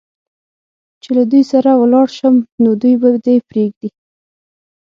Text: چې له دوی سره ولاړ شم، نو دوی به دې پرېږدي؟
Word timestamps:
چې 1.01 1.09
له 1.17 1.23
دوی 1.31 1.43
سره 1.51 1.69
ولاړ 1.81 2.07
شم، 2.17 2.35
نو 2.63 2.69
دوی 2.81 2.93
به 3.01 3.09
دې 3.25 3.35
پرېږدي؟ 3.49 3.89